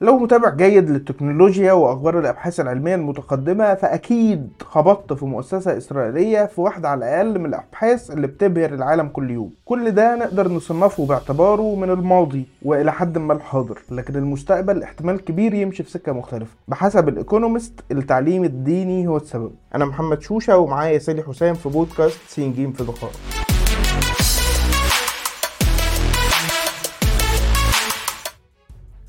[0.00, 6.88] لو متابع جيد للتكنولوجيا وأخبار الأبحاث العلمية المتقدمة فأكيد خبطت في مؤسسة إسرائيلية في واحدة
[6.88, 9.52] على الأقل من الأبحاث اللي بتبهر العالم كل يوم.
[9.64, 15.54] كل ده نقدر نصنفه باعتباره من الماضي وإلى حد ما الحاضر لكن المستقبل احتمال كبير
[15.54, 16.54] يمشي في سكة مختلفة.
[16.68, 19.52] بحسب الإيكونومست التعليم الديني هو السبب.
[19.74, 23.35] أنا محمد شوشة ومعايا سالي حسام في بودكاست سين جيم في دقائق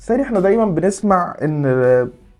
[0.08, 1.66] ساري إحنا دايما بنسمع إن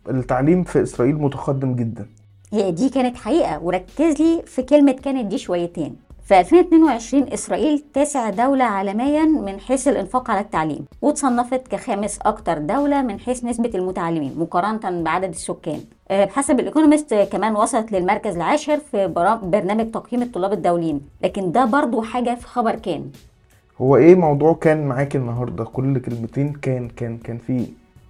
[0.08, 2.06] التعليم في إسرائيل متقدم جدا.
[2.52, 3.62] هي دي كانت حقيقة.
[3.62, 5.96] وركز لي في كلمة كانت دي شويتين.
[6.24, 13.02] في 2022 إسرائيل تاسع دولة عالميا من حيث الإنفاق على التعليم وتصنفت كخامس أكتر دولة
[13.02, 15.80] من حيث نسبة المتعلمين مقارنة بعدد السكان.
[16.10, 19.06] آه، بحسب الإيكونومست كمان وصلت للمركز العاشر في
[19.42, 21.00] برنامج تقييم الطلاب الدوليين.
[21.22, 23.10] لكن ده برضو حاجة في خبر كان.
[23.80, 27.66] هو إيه موضوع كان معاك النهارده؟ كل كلمتين كان كان كان فيه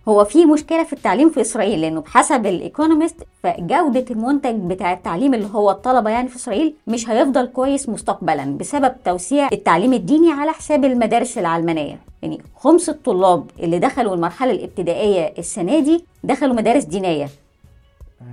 [0.08, 5.48] هو في مشكلة في التعليم في إسرائيل لأنه بحسب الايكونومست فجودة المنتج بتاع التعليم اللي
[5.52, 10.84] هو الطلبة يعني في إسرائيل مش هيفضل كويس مستقبلا بسبب توسيع التعليم الديني على حساب
[10.84, 11.98] المدارس العلمانية.
[12.22, 17.28] يعني خمس الطلاب اللي دخلوا المرحلة الابتدائية السنة دي دخلوا مدارس دينية.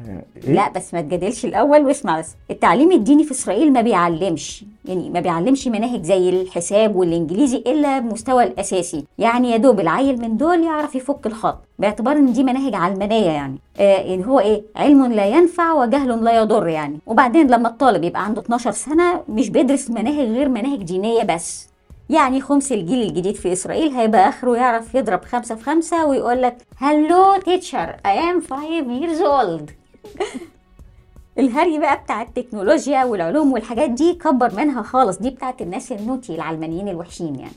[0.08, 2.36] إيه؟ لا بس ما تجادلش الأول واسمع بس.
[2.52, 8.44] التعليم الديني في إسرائيل ما بيعلمش يعني ما بيعلمش مناهج زي الحساب والإنجليزي إلا بمستوى
[8.44, 9.06] الأساسي.
[9.18, 13.58] يعني يا دوب العيل من دول يعرف يفك الخط باعتبار إن دي مناهج علمانية يعني.
[13.80, 17.00] آه يعني هو إيه؟ علم لا ينفع وجهل لا يضر يعني.
[17.08, 21.68] وبعدين لما الطالب يبقى عنده 12 سنة مش بيدرس مناهج غير مناهج دينية بس.
[22.10, 26.58] يعني خمس الجيل الجديد في إسرائيل هيبقى آخره يعرف يضرب خمسة في خمسة ويقول لك
[26.78, 29.72] hello teacher I am five years old.
[31.40, 35.18] الهري بقى بتاع التكنولوجيا والعلوم والحاجات دي كبر منها خالص.
[35.20, 37.54] دي بتاعت الناس ال naughty العلمانيين الوحشين يعني.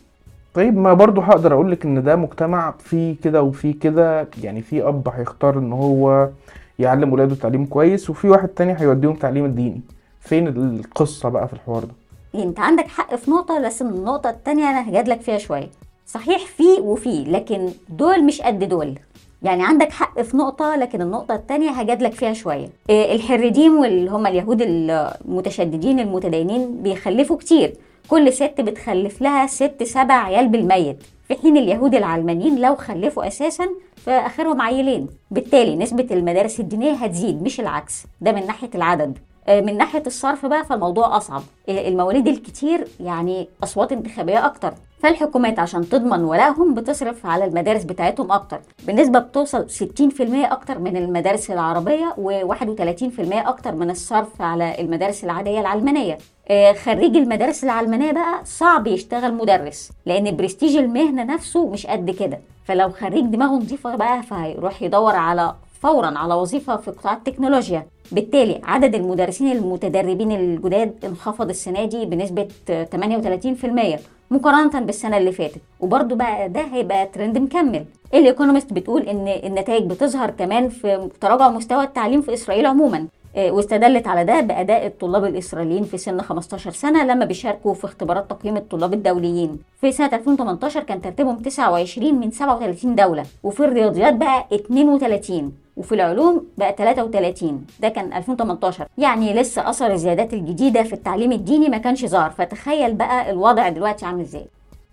[0.55, 4.89] طيب ما برضو هقدر أقول لك إن ده مجتمع فيه كده وفيه كده يعني في
[4.89, 6.29] أب هيختار إن هو
[6.79, 9.81] يعلم ولاده تعليم كويس وفي واحد تاني هيوديهم تعليم الديني.
[10.21, 11.93] فين القصة بقى في الحوار ده؟
[12.35, 15.71] أنت عندك حق في نقطة بس النقطة التانية أنا هجادلك فيها شوية.
[16.07, 18.99] صحيح في وفي لكن دول مش قد دول.
[19.43, 22.69] يعني عندك حق في نقطة لكن النقطة التانية هجادلك فيها شوية.
[22.91, 27.75] آه، الحريديم واللي هم اليهود المتشددين المتدينين بيخلفوا كتير.
[28.09, 30.97] كل ست بتخلف لها ست سبع عيال بالميت.
[31.29, 35.07] في حين اليهود العلمانيين لو خلفوا أساسا فآخرهم عيلين.
[35.31, 38.05] بالتالي نسبة المدارس الدينية هتزيد مش العكس.
[38.21, 39.19] ده من ناحية العدد.
[39.49, 41.43] من ناحية الصرف بقى فالموضوع أصعب.
[41.69, 44.75] آه، المواليد الكتير يعني أصوات انتخابية أكتر.
[45.03, 48.61] فالحكومات عشان تضمن ولائهم بتصرف على المدارس بتاعتهم أكتر.
[48.87, 56.19] بنسبة بتوصل 60% أكتر من المدارس العربية و31% أكتر من الصرف على المدارس العادية العلمانية.
[56.49, 62.41] آه، خريج المدارس العلمانية بقى صعب يشتغل مدرس لأن برستيج المهنة نفسه مش قد كده.
[62.65, 67.87] فلو خريج دماغه نظيفة بقى فهيروح يدور على فورا على وظيفة في قطاع التكنولوجيا.
[68.13, 73.99] بالتالي عدد المدرسين المتدربين الجداد انخفض السنة دي بنسبة 38%
[74.31, 75.61] مقارنة بالسنة اللي فاتت.
[75.81, 77.85] وبرده بقى ده هيبقى ترند مكمل.
[78.15, 83.07] الايكونومست بتقول إن النتائج بتظهر كمان في تراجع مستوى التعليم في إسرائيل عموما.
[83.37, 88.57] واستدلت على ده بأداء الطلاب الإسرائيليين في سن 15 سنة لما بيشاركوا في اختبارات تقييم
[88.57, 89.59] الطلاب الدوليين.
[89.81, 96.45] في سنة 2018 كان ترتيبهم 29 من 37 دولة وفي الرياضيات بقى 32 وفي العلوم
[96.59, 102.05] بقى 33 ده كان 2018 يعني لسه أثر الزيادات الجديدة في التعليم الديني ما كانش
[102.05, 102.31] ظاهر.
[102.31, 104.47] فتخيل بقى الوضع دلوقتي عامل إزاي.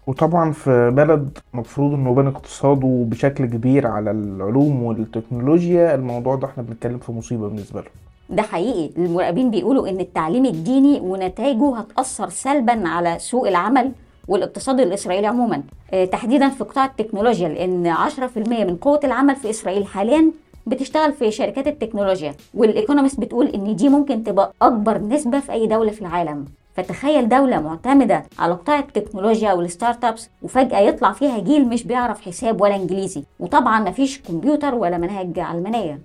[0.07, 6.63] وطبعا في بلد مفروض إنه بنى اقتصاده بشكل كبير على العلوم والتكنولوجيا الموضوع ده إحنا
[6.63, 7.87] بنتكلم في مصيبة بالنسبة له.
[8.29, 8.89] ده حقيقي.
[8.97, 13.91] المراقبين بيقولوا إن التعليم الديني ونتائجه هتأثر سلبا على سوق العمل
[14.27, 15.63] والاقتصاد الإسرائيلي عموما.
[15.93, 20.31] آه، تحديدا في قطاع التكنولوجيا لأن 10% من قوة العمل في إسرائيل حاليا
[20.67, 25.91] بتشتغل في شركات التكنولوجيا والايكونومست بتقول إن دي ممكن تبقى أكبر نسبة في أي دولة
[25.91, 26.45] في العالم.
[26.75, 32.61] فتخيل دولة معتمدة على قطاع التكنولوجيا وال startups وفجأة يطلع فيها جيل مش بيعرف حساب
[32.61, 33.23] ولا إنجليزي.
[33.39, 35.99] وطبعا مفيش كمبيوتر ولا مناهج علمانية.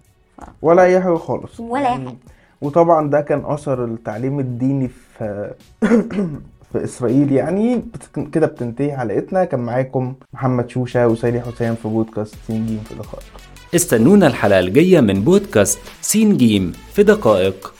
[0.63, 1.61] ولا أي حاجة خالص.
[1.61, 2.15] ولا أي حاجة.
[2.61, 5.51] وطبعا ده كان أثر التعليم الديني في
[6.73, 7.33] في إسرائيل.
[7.33, 7.83] يعني
[8.33, 9.45] كده بتنتهي حلقتنا.
[9.45, 13.23] كان معاكم محمد شوشة وسالي حسين في بودكاست سين في دقائق.
[13.75, 17.75] استنونا الحلقة الجاية من بودكاست سين جيم في دقائق.